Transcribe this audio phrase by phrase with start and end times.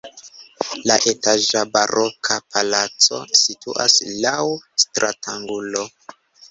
[0.91, 4.37] La etaĝa baroka palaco situas laŭ
[4.87, 5.89] stratangulo.